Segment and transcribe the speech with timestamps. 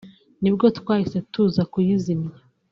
[0.41, 2.33] nibwo twahise tuza kuyizimya